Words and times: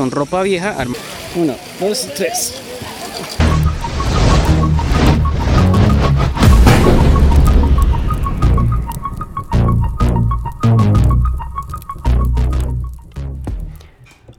con 0.00 0.10
ropa 0.10 0.42
vieja. 0.42 0.78
Uno, 1.34 1.54
dos, 1.78 2.08
tres. 2.16 2.58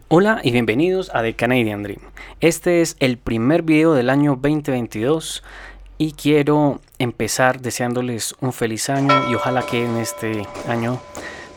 Hola 0.07 0.41
y 0.43 0.49
bienvenidos 0.49 1.11
a 1.13 1.21
The 1.21 1.35
Canadian 1.35 1.83
Dream. 1.83 1.99
Este 2.39 2.81
es 2.81 2.95
el 2.99 3.19
primer 3.19 3.61
video 3.61 3.93
del 3.93 4.09
año 4.09 4.31
2022 4.41 5.43
y 5.99 6.13
quiero 6.13 6.81
empezar 6.97 7.61
deseándoles 7.61 8.33
un 8.41 8.51
feliz 8.51 8.89
año 8.89 9.29
y 9.29 9.35
ojalá 9.35 9.61
que 9.61 9.85
en 9.85 9.97
este 9.97 10.41
año 10.67 10.99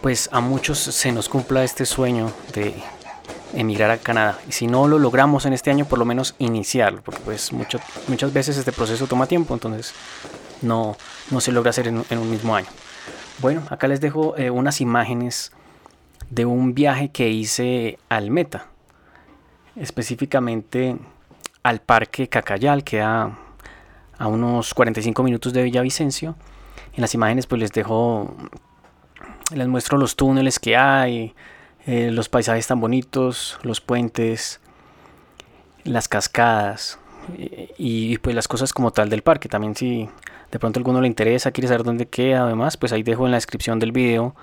pues 0.03 0.29
a 0.31 0.41
muchos 0.41 0.79
se 0.79 1.11
nos 1.11 1.31
cumpla 1.31 1.65
este 1.65 1.87
sueño 1.87 2.31
de 2.53 2.75
emigrar 3.55 3.91
a 3.91 3.99
Canadá. 3.99 4.39
Y 4.49 4.53
si 4.53 4.67
no 4.67 4.89
lo 4.89 4.99
logramos 4.99 5.47
en 5.47 5.53
este 5.53 5.71
año, 5.71 5.85
por 5.85 5.99
lo 5.99 6.05
menos 6.05 6.35
iniciarlo, 6.39 7.03
porque 7.03 7.21
pues 7.25 7.53
muchas 7.53 8.33
veces 8.33 8.57
este 8.57 8.73
proceso 8.73 9.07
toma 9.07 9.27
tiempo, 9.27 9.55
entonces 9.55 9.95
no, 10.63 10.97
no 11.31 11.41
se 11.41 11.53
logra 11.53 11.71
hacer 11.71 11.89
en, 11.89 11.97
un 11.97 12.31
mismo 12.31 12.55
año. 12.55 12.69
Bueno, 13.39 13.63
acá 13.71 13.89
les 13.89 14.01
dejo 14.01 14.37
eh, 14.37 14.51
unas 14.51 14.81
imágenes 14.81 15.53
de 16.31 16.45
un 16.47 16.75
viaje 16.75 17.11
que 17.11 17.31
hice 17.31 17.99
al 18.09 18.31
Meta, 18.31 18.67
específicamente 19.77 20.97
al 21.63 21.81
Parque 21.81 22.29
Cacayal, 22.29 22.85
que 22.85 23.01
a, 23.01 23.37
a 24.19 24.27
unos 24.27 24.75
45 24.75 25.23
minutos 25.23 25.53
de 25.53 25.63
Villavicencio. 25.63 26.37
En 26.93 27.01
las 27.01 27.15
imágenes 27.15 27.47
pues 27.47 27.61
les 27.61 27.73
dejo, 27.73 28.35
les 29.53 29.67
muestro 29.67 29.99
los 29.99 30.17
túneles 30.17 30.59
que 30.59 30.77
hay, 30.77 31.35
eh, 31.87 32.11
los 32.11 32.29
paisajes 32.29 32.67
tan 32.67 32.81
bonitos, 32.81 33.59
los 33.63 33.81
puentes, 33.81 34.61
las 35.85 36.09
cascadas 36.09 36.99
y, 37.37 38.13
y, 38.13 38.19
pues 38.19 38.35
las 38.35 38.49
cosas 38.49 38.73
como 38.73 38.91
tal 38.91 39.11
del 39.11 39.23
parque. 39.23 39.49
También 39.49 39.75
si 39.77 40.09
de 40.51 40.59
pronto 40.59 40.79
alguno 40.79 41.01
le 41.01 41.09
interesa, 41.09 41.51
quiere 41.51 41.69
saber 41.69 41.83
dónde 41.83 42.07
queda, 42.07 42.45
además, 42.45 42.77
pues 42.77 42.93
ahí 42.93 43.03
dejo 43.03 43.27
en 43.27 43.33
la 43.33 43.37
descripción 43.37 43.79
del 43.79 43.93
video 43.93 44.35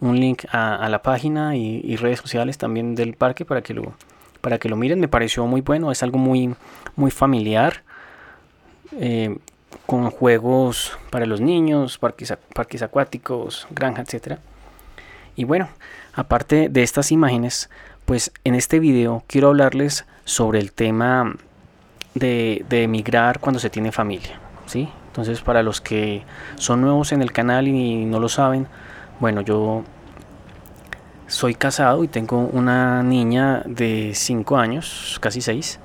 un 0.00 0.18
link 0.18 0.44
a, 0.52 0.88
la 0.88 1.02
página 1.02 1.56
y, 1.56 1.96
redes 1.96 2.20
sociales 2.20 2.58
también 2.58 2.94
del 2.94 3.14
parque 3.14 3.44
para 3.44 3.62
que 3.62 3.74
lo 3.74 3.92
para 4.40 4.58
que 4.58 4.68
lo 4.68 4.76
miren. 4.76 5.00
Me 5.00 5.08
pareció 5.08 5.46
muy 5.46 5.60
bueno, 5.60 5.90
es 5.90 6.02
algo 6.02 6.18
muy 6.18 6.54
muy 6.96 7.10
familiar. 7.10 7.82
Eh, 8.98 9.36
con 9.84 10.10
juegos 10.10 10.96
para 11.10 11.26
los 11.26 11.40
niños, 11.40 11.98
parques, 11.98 12.34
parques 12.54 12.82
acuáticos, 12.82 13.66
granja, 13.70 14.02
etc. 14.02 14.38
Y 15.38 15.44
bueno, 15.44 15.68
aparte 16.14 16.68
de 16.68 16.82
estas 16.82 17.12
imágenes, 17.12 17.70
pues 18.06 18.32
en 18.42 18.56
este 18.56 18.80
video 18.80 19.22
quiero 19.28 19.46
hablarles 19.48 20.04
sobre 20.24 20.58
el 20.58 20.72
tema 20.72 21.36
de, 22.14 22.64
emigrar 22.68 23.38
cuando 23.38 23.60
se 23.60 23.70
tiene 23.70 23.92
familia. 23.92 24.40
¿sí? 24.66 24.88
Entonces, 25.06 25.40
para 25.40 25.62
los 25.62 25.80
que 25.80 26.24
son 26.56 26.80
nuevos 26.80 27.12
en 27.12 27.22
el 27.22 27.30
canal 27.30 27.68
y 27.68 28.04
no 28.04 28.18
lo 28.18 28.28
saben, 28.28 28.66
bueno, 29.20 29.42
yo 29.42 29.84
soy 31.28 31.54
casado 31.54 32.02
y 32.02 32.08
tengo 32.08 32.38
una 32.38 33.04
niña 33.04 33.62
de 33.64 34.14
5 34.16 34.56
años, 34.56 35.18
casi 35.20 35.40
6. 35.40 35.78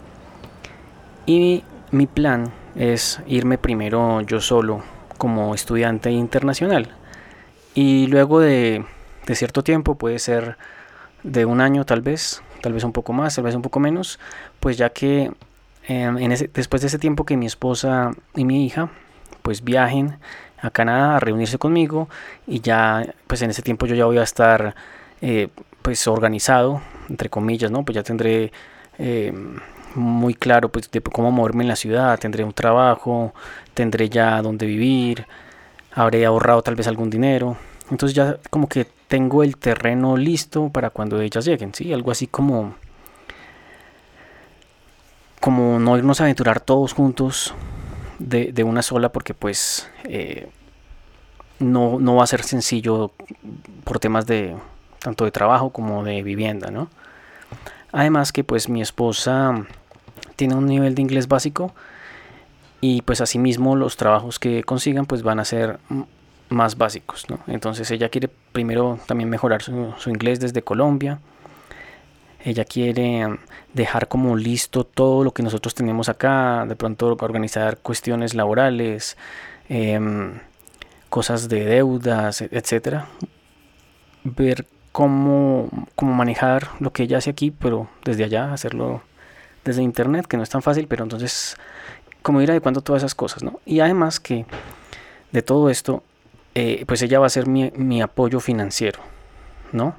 Y 1.27 1.63
mi 1.91 2.07
plan 2.07 2.51
es 2.75 3.21
irme 3.27 3.59
primero 3.59 4.21
yo 4.21 4.41
solo 4.41 4.81
como 5.19 5.53
estudiante 5.53 6.09
internacional. 6.09 6.89
Y 7.75 8.07
luego 8.07 8.39
de, 8.39 8.85
cierto 9.35 9.63
tiempo, 9.63 9.95
puede 9.95 10.19
ser 10.19 10.57
de 11.23 11.45
un 11.45 11.61
año 11.61 11.85
tal 11.85 12.01
vez, 12.01 12.43
tal 12.61 12.73
vez 12.73 12.83
un 12.83 12.91
poco 12.91 13.13
más, 13.13 13.35
tal 13.35 13.45
vez 13.45 13.55
un 13.55 13.61
poco 13.61 13.79
menos, 13.79 14.19
pues 14.59 14.77
ya 14.77 14.89
que 14.89 15.31
em, 15.87 16.17
en 16.17 16.31
ese, 16.31 16.49
después 16.53 16.81
de 16.81 16.87
ese 16.87 16.99
tiempo 16.99 17.25
que 17.25 17.37
mi 17.37 17.45
esposa 17.45 18.11
y 18.35 18.45
mi 18.45 18.65
hija 18.65 18.89
pues 19.41 19.63
viajen 19.63 20.17
a 20.61 20.69
Canadá 20.69 21.17
a 21.17 21.19
reunirse 21.19 21.57
conmigo 21.57 22.07
y 22.47 22.61
ya 22.61 23.13
pues 23.27 23.41
en 23.41 23.49
ese 23.49 23.61
tiempo 23.61 23.85
yo 23.85 23.95
ya 23.95 24.05
voy 24.05 24.17
a 24.17 24.23
estar 24.23 24.75
eh, 25.21 25.49
pues 25.81 26.07
organizado 26.07 26.81
entre 27.09 27.29
comillas 27.29 27.69
no 27.69 27.83
pues 27.83 27.95
ya 27.95 28.03
tendré 28.03 28.53
eh, 28.97 29.33
muy 29.95 30.33
claro 30.33 30.69
pues 30.69 30.89
de 30.89 31.01
cómo 31.01 31.31
moverme 31.31 31.63
en 31.63 31.67
la 31.67 31.75
ciudad 31.75 32.17
tendré 32.17 32.45
un 32.45 32.53
trabajo 32.53 33.33
tendré 33.73 34.09
ya 34.09 34.41
dónde 34.41 34.65
vivir 34.65 35.27
habré 35.95 36.25
ahorrado 36.25 36.61
tal 36.61 36.75
vez 36.75 36.87
algún 36.87 37.09
dinero. 37.09 37.57
Entonces 37.89 38.15
ya 38.15 38.37
como 38.49 38.67
que 38.67 38.87
tengo 39.13 39.43
el 39.43 39.57
terreno 39.57 40.17
listo 40.17 40.69
para 40.69 40.89
cuando 40.89 41.21
ellas 41.21 41.45
lleguen 41.45 41.71
sí 41.71 41.93
algo 41.93 42.09
así 42.09 42.25
como 42.25 42.73
como 45.39 45.77
no 45.77 45.95
irnos 45.99 46.19
a 46.19 46.23
aventurar 46.23 46.59
todos 46.59 46.93
juntos 46.93 47.53
de, 48.17 48.63
una 48.63 48.81
sola 48.81 49.11
porque 49.11 49.35
pues 49.35 49.87
eh, 50.05 50.49
no, 51.59 51.99
no, 51.99 52.15
va 52.15 52.23
a 52.23 52.27
ser 52.27 52.41
sencillo 52.41 53.11
por 53.83 53.99
temas 53.99 54.25
de 54.25 54.55
tanto 54.97 55.25
de 55.25 55.31
trabajo 55.31 55.69
como 55.69 56.03
de 56.03 56.23
vivienda, 56.23 56.71
¿no? 56.71 56.89
Además 57.91 58.31
que 58.31 58.43
pues 58.43 58.67
mi 58.67 58.81
esposa 58.81 59.63
tiene 60.35 60.55
un 60.55 60.65
nivel 60.65 60.95
de 60.95 61.03
inglés 61.03 61.27
básico 61.27 61.71
y 62.81 63.03
pues 63.03 63.21
asimismo 63.21 63.75
los 63.75 63.95
trabajos 63.95 64.39
que 64.39 64.63
consigan 64.63 65.05
pues 65.05 65.21
van 65.21 65.39
a 65.39 65.45
ser 65.45 65.77
más 66.53 66.77
básicos, 66.77 67.29
¿no? 67.29 67.39
Entonces 67.47 67.89
ella 67.91 68.09
quiere 68.09 68.29
primero 68.51 68.99
también 69.05 69.29
mejorar 69.29 69.61
su, 69.61 69.93
inglés 70.07 70.39
desde 70.39 70.61
Colombia 70.61 71.19
ella 72.45 72.65
quiere 72.65 73.39
dejar 73.73 74.09
como 74.09 74.35
listo 74.35 74.83
todo 74.83 75.23
lo 75.23 75.31
que 75.31 75.43
nosotros 75.43 75.73
tenemos 75.73 76.09
acá, 76.09 76.65
de 76.67 76.75
pronto 76.75 77.15
organizar 77.21 77.77
cuestiones 77.77 78.33
laborales, 78.35 79.17
em, 79.69 80.39
cosas 81.09 81.47
de 81.47 81.63
deudas, 81.63 82.41
etcétera. 82.41 83.07
Ver 84.25 84.65
cómo, 84.91 85.69
cómo 85.95 86.13
manejar 86.13 86.69
lo 86.79 86.91
que 86.91 87.03
ella 87.03 87.19
hace 87.19 87.29
aquí, 87.29 87.51
pero 87.51 87.87
desde 88.03 88.25
allá, 88.25 88.53
hacerlo 88.53 89.01
desde 89.63 89.81
internet, 89.81 90.27
que 90.27 90.37
no 90.37 90.43
es 90.43 90.49
tan 90.49 90.61
fácil, 90.61 90.87
pero 90.87 91.03
entonces, 91.03 91.55
como 92.21 92.41
ir 92.41 92.51
adecuando 92.51 92.81
todas 92.81 93.01
esas 93.01 93.15
cosas, 93.15 93.43
¿no? 93.43 93.61
Y 93.65 93.79
además 93.79 94.19
que 94.19 94.45
de 95.31 95.41
todo 95.41 95.69
esto, 95.69 96.03
eh, 96.55 96.83
pues 96.87 97.01
ella 97.01 97.19
va 97.19 97.27
a 97.27 97.29
ser 97.29 97.47
mi, 97.47 98.01
apoyo 98.01 98.39
financiero, 98.39 98.99
¿no? 99.71 99.95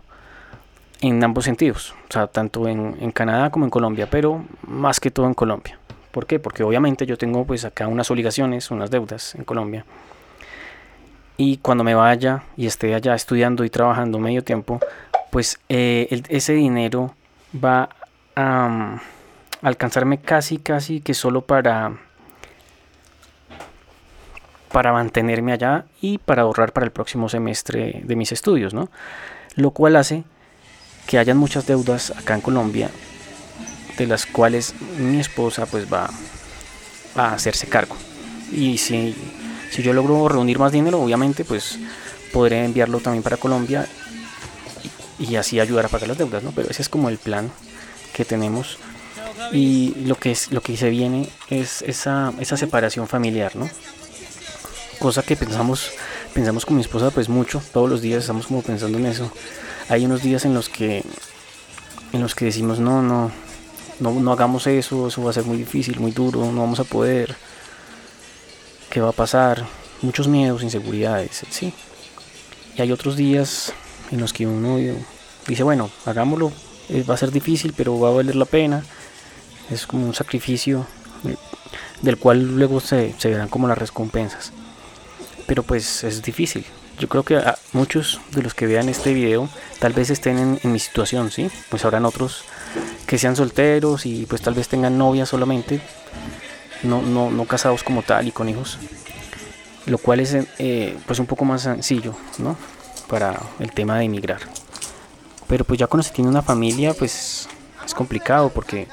en 1.00 1.22
ambos 1.22 1.44
sentidos, 1.44 1.94
o 2.08 2.12
sea, 2.12 2.28
tanto 2.28 2.66
en, 2.66 3.10
Canadá 3.12 3.50
como 3.50 3.66
en 3.66 3.70
Colombia, 3.70 4.08
pero 4.10 4.42
más 4.66 5.00
que 5.00 5.10
todo 5.10 5.26
en 5.26 5.34
Colombia. 5.34 5.78
¿Por 6.10 6.26
qué? 6.26 6.38
Porque 6.38 6.62
obviamente 6.62 7.04
yo 7.04 7.18
tengo 7.18 7.44
pues 7.44 7.64
acá 7.64 7.88
unas 7.88 8.10
obligaciones, 8.10 8.70
unas 8.70 8.90
deudas 8.90 9.34
en 9.34 9.44
Colombia. 9.44 9.84
Y 11.36 11.58
cuando 11.58 11.84
me 11.84 11.94
vaya 11.94 12.44
y 12.56 12.66
esté 12.66 12.94
allá 12.94 13.14
estudiando 13.14 13.64
y 13.64 13.70
trabajando 13.70 14.18
medio 14.18 14.44
tiempo, 14.44 14.80
pues 15.30 15.58
eh, 15.68 16.22
ese 16.28 16.52
dinero 16.52 17.14
va 17.62 17.88
a 18.36 18.68
mm, 18.68 19.00
alcanzarme 19.62 20.18
casi, 20.18 20.58
casi 20.58 21.00
que 21.00 21.12
solo 21.12 21.40
para 21.42 21.92
para 24.74 24.92
mantenerme 24.92 25.52
allá 25.52 25.84
y 26.00 26.18
para 26.18 26.42
ahorrar 26.42 26.72
para 26.72 26.84
el 26.84 26.90
próximo 26.90 27.28
semestre 27.28 28.02
de 28.02 28.16
mis 28.16 28.32
estudios, 28.32 28.74
¿no? 28.74 28.90
Lo 29.54 29.70
cual 29.70 29.94
hace 29.94 30.24
que 31.06 31.16
hayan 31.16 31.36
muchas 31.36 31.64
deudas 31.64 32.10
acá 32.10 32.34
en 32.34 32.40
Colombia 32.40 32.90
de 33.96 34.08
las 34.08 34.26
cuales 34.26 34.74
mi 34.98 35.20
esposa 35.20 35.66
pues 35.66 35.86
va 35.86 36.10
a 37.14 37.34
hacerse 37.34 37.68
cargo 37.68 37.94
y 38.50 38.78
si, 38.78 39.14
si 39.70 39.84
yo 39.84 39.92
logro 39.92 40.28
reunir 40.28 40.58
más 40.58 40.72
dinero 40.72 41.00
obviamente 41.00 41.44
pues 41.44 41.78
podré 42.32 42.64
enviarlo 42.64 42.98
también 42.98 43.22
para 43.22 43.36
Colombia 43.36 43.86
y, 45.20 45.36
así 45.36 45.60
ayudar 45.60 45.84
a 45.84 45.88
pagar 45.88 46.08
las 46.08 46.18
deudas 46.18 46.42
¿no? 46.42 46.50
pero 46.50 46.68
ese 46.68 46.82
es 46.82 46.88
como 46.88 47.08
el 47.08 47.18
plan 47.18 47.48
que 48.12 48.24
tenemos 48.24 48.78
y 49.52 49.94
lo 50.06 50.16
que 50.16 50.32
es 50.32 50.50
lo 50.50 50.62
que 50.62 50.76
se 50.76 50.90
viene 50.90 51.28
es 51.48 51.82
esa, 51.82 52.32
esa 52.40 52.56
separación 52.56 53.06
familiar 53.06 53.54
no 53.54 53.70
cosa 55.04 55.22
que 55.22 55.36
pensamos 55.36 55.92
pensamos 56.32 56.64
con 56.64 56.76
mi 56.76 56.80
esposa 56.80 57.10
pues 57.10 57.28
mucho 57.28 57.62
todos 57.74 57.90
los 57.90 58.00
días 58.00 58.20
estamos 58.22 58.46
como 58.46 58.62
pensando 58.62 58.96
en 58.96 59.04
eso 59.04 59.30
hay 59.90 60.06
unos 60.06 60.22
días 60.22 60.46
en 60.46 60.54
los 60.54 60.70
que 60.70 61.04
en 62.14 62.22
los 62.22 62.34
que 62.34 62.46
decimos 62.46 62.78
no, 62.78 63.02
no, 63.02 63.30
no, 64.00 64.12
no 64.12 64.32
hagamos 64.32 64.66
eso, 64.66 65.08
eso 65.08 65.22
va 65.22 65.30
a 65.30 65.34
ser 65.34 65.44
muy 65.44 65.58
difícil, 65.58 66.00
muy 66.00 66.12
duro, 66.12 66.50
no 66.52 66.60
vamos 66.62 66.80
a 66.80 66.84
poder, 66.84 67.36
¿qué 68.88 69.02
va 69.02 69.10
a 69.10 69.12
pasar? 69.12 69.66
Muchos 70.00 70.26
miedos, 70.26 70.62
inseguridades, 70.62 71.44
sí. 71.50 71.74
Y 72.76 72.82
hay 72.82 72.92
otros 72.92 73.16
días 73.16 73.74
en 74.10 74.20
los 74.20 74.32
que 74.32 74.46
uno 74.46 74.78
dice, 75.46 75.62
bueno, 75.64 75.90
hagámoslo, 76.06 76.50
eh, 76.88 77.04
va 77.08 77.14
a 77.14 77.18
ser 77.18 77.30
difícil, 77.30 77.74
pero 77.76 77.98
va 77.98 78.08
a 78.08 78.12
valer 78.12 78.36
la 78.36 78.46
pena. 78.46 78.84
Es 79.70 79.86
como 79.86 80.06
un 80.06 80.14
sacrificio 80.14 80.86
eh, 81.26 81.36
del 82.02 82.16
cual 82.18 82.56
luego 82.56 82.80
se, 82.80 83.14
se 83.18 83.28
verán 83.28 83.48
como 83.48 83.68
las 83.68 83.78
recompensas. 83.78 84.52
Pero 85.46 85.62
pues 85.62 86.04
es 86.04 86.22
difícil, 86.22 86.64
yo 86.98 87.08
creo 87.08 87.24
que 87.24 87.42
muchos 87.72 88.20
de 88.32 88.42
los 88.42 88.54
que 88.54 88.66
vean 88.66 88.88
este 88.88 89.12
video 89.12 89.48
tal 89.78 89.92
vez 89.92 90.10
estén 90.10 90.58
en, 90.62 90.72
mi 90.72 90.78
situación, 90.78 91.30
¿sí? 91.30 91.50
Pues 91.68 91.84
habrán 91.84 92.04
otros 92.04 92.44
que 93.06 93.18
sean 93.18 93.36
solteros 93.36 94.06
y 94.06 94.26
pues 94.26 94.42
tal 94.42 94.54
vez 94.54 94.68
tengan 94.68 94.96
novia 94.96 95.26
solamente, 95.26 95.80
no, 96.82 97.02
no, 97.02 97.30
no 97.30 97.44
casados 97.46 97.82
como 97.82 98.02
tal 98.02 98.28
y 98.28 98.32
con 98.32 98.48
hijos, 98.48 98.78
lo 99.86 99.98
cual 99.98 100.20
es 100.20 100.36
eh, 100.58 100.96
pues 101.06 101.18
un 101.18 101.26
poco 101.26 101.44
más 101.44 101.62
sencillo, 101.62 102.14
¿no? 102.38 102.56
Para 103.08 103.40
el 103.58 103.72
tema 103.72 103.98
de 103.98 104.04
emigrar. 104.04 104.40
Pero 105.48 105.64
pues 105.64 105.78
ya 105.78 105.88
cuando 105.88 106.04
se 106.04 106.14
tiene 106.14 106.30
una 106.30 106.42
familia, 106.42 106.94
pues 106.94 107.48
es 107.84 107.94
complicado 107.94 108.50
porque 108.50 108.88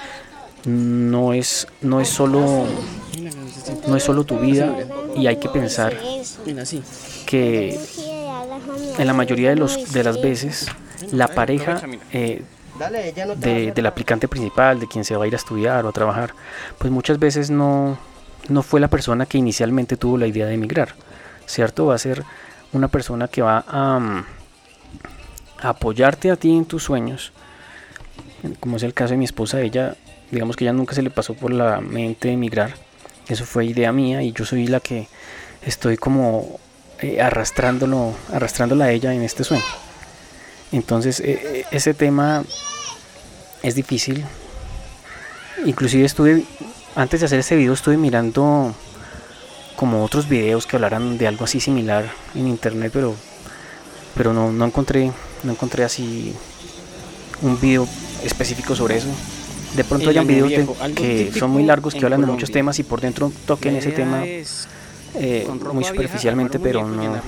no 0.65 1.33
es, 1.33 1.67
no 1.81 2.01
es 2.01 2.09
solo 2.09 2.65
no 3.87 3.95
es 3.95 4.03
solo 4.03 4.23
tu 4.23 4.39
vida 4.39 4.75
y 5.15 5.27
hay 5.27 5.37
que 5.37 5.49
pensar 5.49 5.95
que 7.25 7.79
en 8.97 9.07
la 9.07 9.13
mayoría 9.13 9.49
de, 9.49 9.55
los, 9.55 9.91
de 9.91 10.03
las 10.03 10.21
veces 10.21 10.67
la 11.11 11.27
pareja 11.27 11.81
eh, 12.11 12.43
del 13.37 13.85
aplicante 13.85 14.27
principal, 14.27 14.79
de 14.79 14.87
quien 14.87 15.03
se 15.03 15.15
va 15.15 15.25
a 15.25 15.27
ir 15.27 15.33
a 15.33 15.37
estudiar 15.37 15.85
o 15.85 15.89
a 15.89 15.91
trabajar, 15.91 16.33
pues 16.77 16.91
muchas 16.91 17.19
veces 17.19 17.49
no, 17.49 17.97
no 18.49 18.63
fue 18.63 18.79
la 18.79 18.87
persona 18.87 19.25
que 19.25 19.37
inicialmente 19.37 19.97
tuvo 19.97 20.17
la 20.17 20.27
idea 20.27 20.45
de 20.45 20.53
emigrar, 20.53 20.95
¿cierto? 21.45 21.87
Va 21.87 21.95
a 21.95 21.99
ser 21.99 22.23
una 22.73 22.87
persona 22.87 23.27
que 23.27 23.41
va 23.41 23.63
a, 23.67 23.99
mm, 23.99 24.25
a 25.61 25.69
apoyarte 25.69 26.31
a 26.31 26.35
ti 26.35 26.55
en 26.55 26.65
tus 26.65 26.83
sueños, 26.83 27.33
como 28.59 28.77
es 28.77 28.83
el 28.83 28.93
caso 28.93 29.11
de 29.11 29.17
mi 29.17 29.25
esposa, 29.25 29.61
ella, 29.61 29.95
digamos 30.31 30.55
que 30.55 30.63
ella 30.63 30.73
nunca 30.73 30.95
se 30.95 31.03
le 31.03 31.11
pasó 31.11 31.33
por 31.33 31.51
la 31.51 31.81
mente 31.81 32.31
emigrar, 32.31 32.73
eso 33.31 33.45
fue 33.45 33.65
idea 33.65 33.91
mía 33.91 34.21
y 34.23 34.31
yo 34.33 34.45
soy 34.45 34.67
la 34.67 34.79
que 34.79 35.07
estoy 35.65 35.97
como 35.97 36.59
eh, 36.99 37.21
arrastrándolo, 37.21 38.13
arrastrándola 38.31 38.85
a 38.85 38.91
ella 38.91 39.13
en 39.13 39.23
este 39.23 39.43
sueño. 39.43 39.63
Entonces 40.71 41.19
eh, 41.19 41.41
eh, 41.43 41.65
ese 41.71 41.93
tema 41.93 42.43
es 43.63 43.75
difícil. 43.75 44.25
Inclusive 45.65 46.05
estuve, 46.05 46.45
antes 46.95 47.19
de 47.19 47.25
hacer 47.25 47.39
este 47.39 47.55
video 47.55 47.73
estuve 47.73 47.97
mirando 47.97 48.73
como 49.75 50.03
otros 50.03 50.27
videos 50.27 50.65
que 50.65 50.75
hablaran 50.75 51.17
de 51.17 51.27
algo 51.27 51.45
así 51.45 51.59
similar 51.59 52.11
en 52.35 52.47
internet, 52.47 52.91
pero, 52.93 53.15
pero 54.15 54.33
no, 54.33 54.51
no 54.51 54.65
encontré, 54.65 55.11
no 55.43 55.51
encontré 55.51 55.83
así 55.83 56.35
un 57.41 57.59
video 57.59 57.87
específico 58.23 58.75
sobre 58.75 58.97
eso. 58.97 59.07
De 59.75 59.83
pronto 59.85 60.09
hayan 60.09 60.27
videos 60.27 60.51
que 60.95 61.31
son 61.31 61.51
muy 61.51 61.63
largos 61.63 61.93
que 61.93 62.03
hablan 62.03 62.21
de 62.21 62.27
muchos 62.27 62.51
temas 62.51 62.77
y 62.79 62.83
por 62.83 62.99
dentro 62.99 63.31
toquen 63.45 63.75
ese 63.75 63.91
tema 63.91 64.23
eh, 64.25 65.47
muy 65.73 65.83
superficialmente, 65.83 66.59
pero 66.59 66.87
no, 66.87 67.21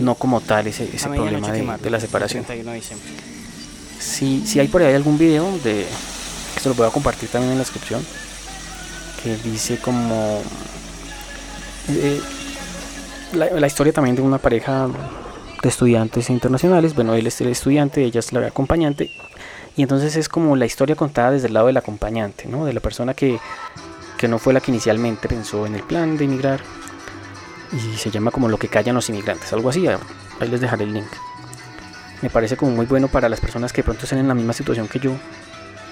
no 0.00 0.14
como 0.14 0.40
tal 0.40 0.66
ese, 0.66 0.88
ese 0.92 1.08
problema 1.08 1.50
de, 1.52 1.90
la 1.90 2.00
separación. 2.00 2.44
Si, 3.98 4.46
si 4.46 4.60
hay 4.60 4.68
por 4.68 4.82
ahí 4.82 4.94
algún 4.94 5.16
video 5.16 5.46
de 5.62 5.86
esto 6.56 6.68
lo 6.68 6.74
voy 6.74 6.86
a 6.86 6.90
compartir 6.90 7.28
también 7.28 7.52
en 7.52 7.58
la 7.58 7.64
descripción 7.64 8.04
que 9.22 9.36
dice 9.38 9.78
como 9.78 10.42
eh, 11.88 12.20
la, 13.32 13.46
la, 13.46 13.66
historia 13.66 13.92
también 13.92 14.14
de 14.14 14.22
una 14.22 14.38
pareja 14.38 14.88
de 15.62 15.68
estudiantes 15.68 16.28
internacionales. 16.28 16.94
Bueno 16.94 17.14
él 17.14 17.26
es 17.26 17.40
el 17.40 17.48
estudiante 17.48 18.04
ella 18.04 18.20
es 18.20 18.32
la 18.32 18.46
acompañante 18.46 19.10
y 19.76 19.82
entonces 19.82 20.16
es 20.16 20.28
como 20.28 20.56
la 20.56 20.66
historia 20.66 20.96
contada 20.96 21.32
desde 21.32 21.48
el 21.48 21.54
lado 21.54 21.66
del 21.66 21.76
acompañante 21.76 22.46
no 22.46 22.64
de 22.64 22.72
la 22.72 22.80
persona 22.80 23.14
que, 23.14 23.38
que 24.18 24.28
no 24.28 24.38
fue 24.38 24.52
la 24.52 24.60
que 24.60 24.70
inicialmente 24.70 25.28
pensó 25.28 25.66
en 25.66 25.74
el 25.74 25.82
plan 25.82 26.16
de 26.16 26.24
emigrar 26.24 26.60
y 27.74 27.96
se 27.96 28.10
llama 28.10 28.30
como 28.30 28.48
lo 28.48 28.58
que 28.58 28.68
callan 28.68 28.94
los 28.94 29.08
inmigrantes, 29.08 29.52
algo 29.52 29.70
así, 29.70 29.86
ahí 29.86 30.48
les 30.48 30.60
dejaré 30.60 30.84
el 30.84 30.94
link. 30.94 31.08
Me 32.22 32.30
parece 32.30 32.56
como 32.56 32.72
muy 32.72 32.86
bueno 32.86 33.08
para 33.08 33.28
las 33.28 33.40
personas 33.40 33.72
que 33.72 33.82
de 33.82 33.84
pronto 33.84 34.04
estén 34.04 34.18
en 34.18 34.28
la 34.28 34.34
misma 34.34 34.52
situación 34.52 34.88
que 34.88 34.98
yo, 34.98 35.12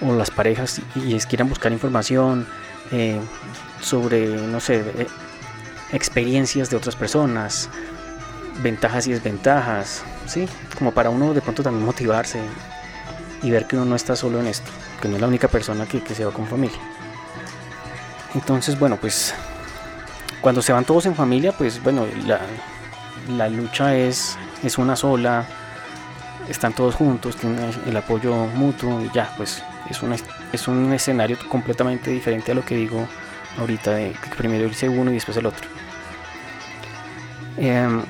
o 0.01 0.13
las 0.15 0.31
parejas, 0.31 0.81
y, 0.95 1.19
quieran 1.21 1.49
buscar 1.49 1.73
información 1.73 2.47
eh, 2.91 3.19
sobre, 3.81 4.29
no 4.29 4.61
sé, 4.61 4.81
eh, 4.81 5.07
experiencias 5.93 6.71
de 6.71 6.77
otras 6.77 6.97
personas, 6.97 7.69
ventajas 8.63 9.07
y 9.07 9.13
desventajas, 9.13 10.03
¿sí? 10.27 10.49
Como 10.79 10.93
para 10.93 11.11
uno 11.11 11.35
de 11.35 11.41
pronto 11.41 11.63
también 11.63 11.85
motivarse 11.85 12.41
y 13.43 13.51
ver 13.51 13.67
que 13.67 13.77
uno 13.77 13.85
no 13.85 13.97
está 13.97 14.15
solo 14.15 14.41
en 14.41 14.47
esto, 14.47 14.71
que 15.01 15.09
no 15.09 15.17
es 15.17 15.21
la 15.21 15.29
única 15.29 15.49
persona 15.49 15.87
que, 15.87 16.01
se 16.15 16.25
va 16.25 16.33
con 16.33 16.47
familia. 16.47 16.79
Entonces, 18.35 18.79
bueno, 18.79 18.97
pues 18.97 19.35
cuando 20.41 20.63
se 20.63 20.73
van 20.73 20.85
todos 20.85 21.07
en 21.07 21.15
familia, 21.15 21.53
pues 21.53 21.83
bueno, 21.83 22.07
la, 23.29 23.49
lucha 23.49 23.97
es, 23.97 24.37
es 24.63 24.79
una 24.79 24.97
sola, 24.97 25.45
están 26.49 26.73
todos 26.73 26.95
juntos, 26.95 27.37
tienen 27.37 27.71
el 27.87 27.97
apoyo 27.97 28.35
mutuo 28.47 29.03
y 29.03 29.11
ya, 29.13 29.33
pues 29.37 29.63
es, 29.91 30.03
una, 30.03 30.17
es 30.53 30.69
un 30.69 30.93
escenario 30.93 31.37
completamente 31.49 32.11
diferente 32.11 32.53
a 32.53 32.55
lo 32.55 32.65
que 32.65 32.77
digo 32.77 33.07
ahorita, 33.59 33.93
de 33.93 34.13
que 34.13 34.31
primero 34.37 34.65
irse 34.67 34.89
uno 34.89 35.11
y 35.11 35.15
después 35.15 35.37
el 35.37 35.47
otro. 35.47 35.69
Em, 37.59 38.03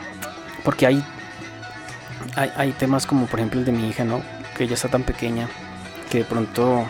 porque 0.63 0.87
hay, 0.87 1.05
hay, 2.37 2.53
hay, 2.55 2.73
temas 2.73 3.07
como 3.07 3.27
por 3.27 3.41
ejemplo 3.41 3.59
el 3.59 3.67
de 3.67 3.73
mi 3.73 3.89
hija, 3.89 4.05
¿no? 4.05 4.23
Que 4.57 4.65
ella 4.65 4.75
está 4.75 4.89
tan 4.89 5.03
pequeña 5.03 5.49
que 6.11 6.19
de 6.19 6.25
pronto 6.25 6.87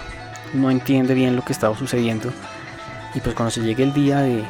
no 0.53 0.71
entiende 0.71 1.15
bien 1.15 1.37
lo 1.37 1.45
que 1.45 1.53
estaba 1.53 1.77
sucediendo. 1.77 2.31
Y 3.15 3.21
pues 3.21 3.35
cuando 3.35 3.51
se 3.51 3.61
llegue 3.61 3.83
el 3.83 3.93
día 3.93 4.21
de, 4.21 4.45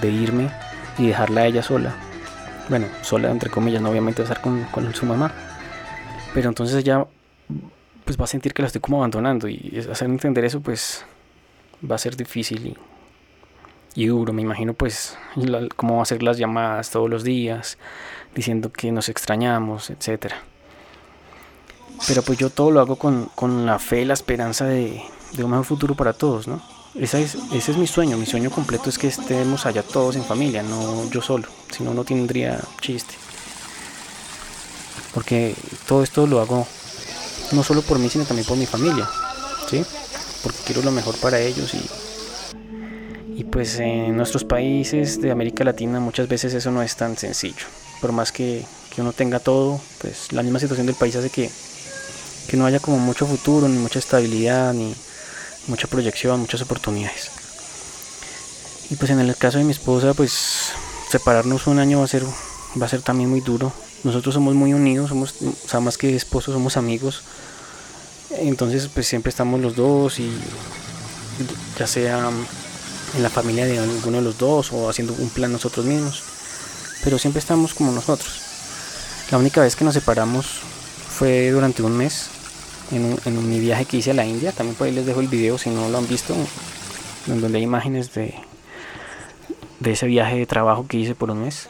de 0.00 0.10
irme 0.10 0.50
y 0.98 1.08
dejarla 1.08 1.42
a 1.42 1.46
ella 1.46 1.62
sola. 1.62 1.94
Bueno, 2.68 2.86
sola 3.02 3.30
entre 3.30 3.50
comillas, 3.50 3.82
no 3.82 3.90
obviamente 3.90 4.22
va 4.22 4.28
a 4.28 4.32
estar 4.32 4.42
con, 4.42 4.64
con 4.64 4.94
su 4.94 5.06
mamá. 5.06 5.32
Pero 6.32 6.48
entonces 6.48 6.76
ella 6.76 7.06
pues 8.04 8.18
va 8.18 8.24
a 8.24 8.28
sentir 8.28 8.54
que 8.54 8.62
la 8.62 8.66
estoy 8.66 8.80
como 8.80 8.98
abandonando 8.98 9.48
y 9.48 9.86
hacer 9.90 10.08
entender 10.08 10.44
eso 10.44 10.60
pues 10.60 11.04
va 11.88 11.96
a 11.96 11.98
ser 11.98 12.16
difícil 12.16 12.76
y, 13.94 14.06
duro. 14.06 14.32
Me 14.32 14.42
imagino 14.42 14.74
pues 14.74 15.18
cómo 15.76 15.96
va 15.96 16.02
a 16.02 16.06
ser 16.06 16.22
las 16.22 16.38
llamadas 16.38 16.90
todos 16.90 17.10
los 17.10 17.24
días 17.24 17.78
diciendo 18.34 18.72
que 18.72 18.90
nos 18.90 19.08
extrañamos, 19.08 19.90
etcétera. 19.90 20.36
Pero 22.06 22.22
pues 22.22 22.38
yo 22.38 22.50
todo 22.50 22.70
lo 22.70 22.80
hago 22.80 22.96
con, 22.96 23.30
con 23.34 23.64
la 23.64 23.78
fe 23.78 24.02
y 24.02 24.04
la 24.04 24.14
esperanza 24.14 24.64
de, 24.64 25.02
de 25.32 25.44
un 25.44 25.50
mejor 25.50 25.64
futuro 25.64 25.94
para 25.94 26.12
todos, 26.12 26.48
¿no? 26.48 26.62
Ese 26.94 27.22
es, 27.22 27.36
ese 27.54 27.72
es 27.72 27.78
mi 27.78 27.86
sueño, 27.86 28.18
mi 28.18 28.26
sueño 28.26 28.50
completo 28.50 28.90
es 28.90 28.98
que 28.98 29.06
estemos 29.06 29.64
allá 29.64 29.82
todos 29.82 30.14
en 30.16 30.24
familia, 30.24 30.62
no 30.62 31.08
yo 31.10 31.22
solo, 31.22 31.48
si 31.70 31.82
no, 31.82 31.94
no 31.94 32.04
tendría 32.04 32.60
chiste. 32.82 33.14
Porque 35.14 35.54
todo 35.86 36.02
esto 36.02 36.26
lo 36.26 36.40
hago 36.40 36.66
no 37.52 37.62
solo 37.62 37.82
por 37.82 37.98
mí, 37.98 38.08
sino 38.10 38.24
también 38.24 38.46
por 38.46 38.58
mi 38.58 38.66
familia, 38.66 39.08
¿sí? 39.70 39.82
Porque 40.42 40.58
quiero 40.66 40.82
lo 40.82 40.90
mejor 40.90 41.16
para 41.16 41.38
ellos 41.40 41.72
y, 41.74 43.40
y 43.40 43.44
pues 43.44 43.78
en 43.78 44.16
nuestros 44.16 44.44
países 44.44 45.20
de 45.20 45.30
América 45.30 45.64
Latina 45.64 45.98
muchas 45.98 46.28
veces 46.28 46.52
eso 46.52 46.70
no 46.70 46.82
es 46.82 46.96
tan 46.96 47.16
sencillo. 47.16 47.66
Por 48.02 48.12
más 48.12 48.32
que, 48.32 48.66
que 48.94 49.00
uno 49.00 49.12
tenga 49.12 49.38
todo, 49.38 49.80
pues 49.98 50.32
la 50.32 50.42
misma 50.42 50.58
situación 50.58 50.86
del 50.86 50.96
país 50.96 51.16
hace 51.16 51.30
que, 51.30 51.50
que 52.46 52.56
no 52.56 52.66
haya 52.66 52.80
como 52.80 52.98
mucho 52.98 53.26
futuro, 53.26 53.68
ni 53.68 53.78
mucha 53.78 53.98
estabilidad, 53.98 54.72
ni 54.72 54.94
mucha 55.66 55.86
proyección, 55.86 56.40
muchas 56.40 56.62
oportunidades. 56.62 57.30
Y 58.90 58.96
pues 58.96 59.10
en 59.10 59.20
el 59.20 59.34
caso 59.36 59.58
de 59.58 59.64
mi 59.64 59.72
esposa, 59.72 60.14
pues 60.14 60.72
separarnos 61.10 61.66
un 61.66 61.78
año 61.78 61.98
va 61.98 62.04
a 62.04 62.08
ser, 62.08 62.24
va 62.80 62.86
a 62.86 62.88
ser 62.88 63.02
también 63.02 63.30
muy 63.30 63.40
duro. 63.40 63.72
Nosotros 64.04 64.34
somos 64.34 64.54
muy 64.54 64.74
unidos, 64.74 65.08
somos, 65.08 65.34
o 65.42 65.68
sea, 65.68 65.80
más 65.80 65.96
que 65.96 66.14
esposos, 66.14 66.52
somos 66.52 66.76
amigos. 66.76 67.22
Entonces, 68.30 68.88
pues 68.92 69.06
siempre 69.06 69.30
estamos 69.30 69.60
los 69.60 69.76
dos 69.76 70.18
y 70.18 70.30
ya 71.78 71.86
sea 71.86 72.30
en 73.14 73.22
la 73.22 73.30
familia 73.30 73.66
de 73.66 73.78
alguno 73.78 74.18
de 74.18 74.24
los 74.24 74.38
dos 74.38 74.72
o 74.72 74.88
haciendo 74.88 75.14
un 75.14 75.30
plan 75.30 75.52
nosotros 75.52 75.86
mismos. 75.86 76.22
Pero 77.04 77.18
siempre 77.18 77.40
estamos 77.40 77.74
como 77.74 77.92
nosotros. 77.92 78.40
La 79.30 79.38
única 79.38 79.60
vez 79.60 79.76
que 79.76 79.84
nos 79.84 79.94
separamos 79.94 80.60
fue 81.12 81.50
durante 81.50 81.82
un 81.82 81.96
mes 81.96 82.30
en, 82.90 83.48
mi 83.48 83.60
viaje 83.60 83.84
que 83.84 83.98
hice 83.98 84.10
a 84.10 84.14
la 84.14 84.24
India. 84.24 84.52
También 84.52 84.76
por 84.76 84.86
ahí 84.86 84.92
les 84.92 85.06
dejo 85.06 85.20
el 85.20 85.28
video 85.28 85.58
si 85.58 85.70
no 85.70 85.88
lo 85.88 85.98
han 85.98 86.08
visto, 86.08 86.34
en 87.28 87.40
donde 87.40 87.58
hay 87.58 87.64
imágenes 87.64 88.12
de, 88.14 88.34
de 89.80 89.92
ese 89.92 90.06
viaje 90.06 90.36
de 90.36 90.46
trabajo 90.46 90.86
que 90.86 90.96
hice 90.96 91.14
por 91.14 91.30
un 91.30 91.44
mes. 91.44 91.68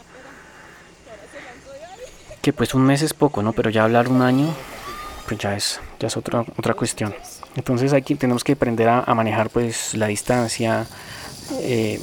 Que 2.41 2.53
pues 2.53 2.73
un 2.73 2.83
mes 2.83 3.01
es 3.01 3.13
poco, 3.13 3.43
¿no? 3.43 3.53
Pero 3.53 3.69
ya 3.69 3.83
hablar 3.83 4.07
un 4.07 4.21
año, 4.21 4.53
pues 5.27 5.39
ya 5.39 5.55
es, 5.55 5.79
ya 5.99 6.07
es 6.07 6.17
otra, 6.17 6.45
otra 6.57 6.73
cuestión. 6.73 7.13
Entonces 7.55 7.93
aquí 7.93 8.15
tenemos 8.15 8.43
que 8.43 8.53
aprender 8.53 8.89
a, 8.89 9.13
manejar 9.13 9.49
pues 9.49 9.93
la 9.93 10.07
distancia. 10.07 10.85
Eh, 11.59 12.01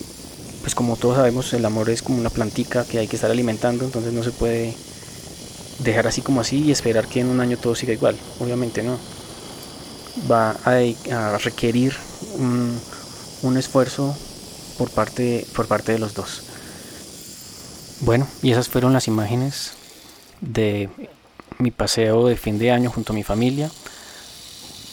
pues 0.62 0.75
como 0.75 0.97
todos 0.97 1.16
sabemos, 1.16 1.52
el 1.54 1.64
amor 1.64 1.88
es 1.90 2.02
como 2.02 2.18
una 2.18 2.30
plantica 2.30 2.85
que 2.85 2.99
hay 2.99 3.09
que 3.09 3.16
estar 3.16 3.30
alimentando, 3.30 3.85
entonces 3.85 4.12
no 4.12 4.23
se 4.23 4.30
puede 4.30 4.75
dejar 5.82 6.06
así 6.06 6.22
como 6.22 6.40
así 6.40 6.62
y 6.62 6.72
esperar 6.72 7.06
que 7.06 7.20
en 7.20 7.28
un 7.28 7.40
año 7.40 7.56
todo 7.56 7.75
siga 7.75 7.92
igual. 7.92 8.16
Obviamente 8.38 8.82
no. 8.82 8.99
Va 10.30 10.56
a, 10.64 11.38
requerir 11.38 11.94
un, 12.37 13.56
esfuerzo 13.56 14.16
por 14.78 14.90
parte, 14.90 15.46
por 15.54 15.66
parte 15.66 15.92
de 15.92 15.99
los 15.99 16.14
dos. 16.14 16.42
Bueno, 18.00 18.26
y 18.42 18.52
esas 18.52 18.68
fueron 18.68 18.92
las 18.92 19.08
imágenes 19.08 19.72
de 20.40 20.88
mi 21.58 21.70
paseo 21.70 22.26
de 22.26 22.37
fin 22.37 22.58
de 22.58 22.70
año 22.70 22.90
junto 22.90 23.12
a 23.12 23.16
mi 23.16 23.22
familia. 23.22 23.70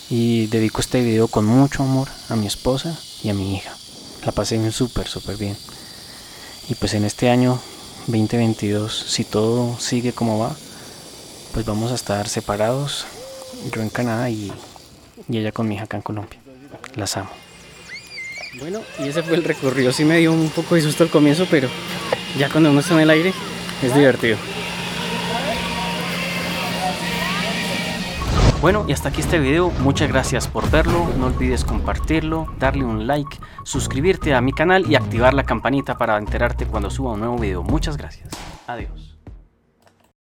Y 0.09 0.47
dedico 0.47 0.79
este 0.79 1.01
video 1.01 1.27
con 1.27 1.45
mucho 1.45 1.83
amor 1.83 2.07
a 2.29 2.35
mi 2.35 2.47
esposa 2.47 2.97
y 3.23 3.29
a 3.29 3.33
mi 3.33 3.55
hija. 3.55 3.75
La 4.25 4.31
pasé 4.31 4.71
súper, 4.71 5.07
súper 5.07 5.35
bien. 5.35 5.57
Y 6.69 6.75
pues 6.75 6.93
en 6.93 7.03
este 7.03 7.29
año 7.29 7.59
2022, 8.07 9.05
si 9.07 9.25
todo 9.25 9.77
sigue 9.79 10.13
como 10.13 10.39
va, 10.39 10.55
pues 11.53 11.65
vamos 11.65 11.91
a 11.91 11.95
estar 11.95 12.27
separados. 12.27 13.05
Yo 13.73 13.81
en 13.81 13.89
Canadá 13.89 14.29
y, 14.29 14.51
y 15.29 15.37
ella 15.37 15.51
con 15.51 15.67
mi 15.67 15.75
hija 15.75 15.85
acá 15.85 15.97
en 15.97 16.03
Colombia. 16.03 16.39
Las 16.95 17.17
amo. 17.17 17.29
Bueno, 18.59 18.81
y 18.99 19.07
ese 19.07 19.23
fue 19.23 19.35
el 19.35 19.43
recorrido. 19.43 19.91
Sí 19.91 20.03
me 20.03 20.17
dio 20.17 20.31
un 20.31 20.49
poco 20.49 20.75
de 20.75 20.81
susto 20.81 21.03
al 21.03 21.09
comienzo, 21.09 21.45
pero 21.49 21.69
ya 22.37 22.49
cuando 22.49 22.71
uno 22.71 22.79
está 22.79 22.93
en 22.93 23.01
el 23.01 23.09
aire 23.09 23.33
es 23.83 23.93
divertido. 23.93 24.37
Bueno, 28.61 28.85
y 28.87 28.91
hasta 28.91 29.09
aquí 29.09 29.21
este 29.21 29.37
video. 29.37 29.69
Muchas 29.81 30.09
gracias 30.09 30.47
por 30.47 30.69
verlo. 30.71 31.07
No 31.19 31.27
olvides 31.27 31.63
compartirlo, 31.63 32.47
darle 32.59 32.85
un 32.85 33.05
like, 33.05 33.37
suscribirte 33.63 34.33
a 34.33 34.41
mi 34.41 34.51
canal 34.51 34.89
y 34.89 34.95
activar 34.95 35.35
la 35.35 35.43
campanita 35.43 35.97
para 35.97 36.17
enterarte 36.17 36.65
cuando 36.65 36.89
suba 36.89 37.13
un 37.13 37.19
nuevo 37.19 37.37
video. 37.37 37.61
Muchas 37.61 37.97
gracias. 37.97 38.29
Adiós. 38.65 39.16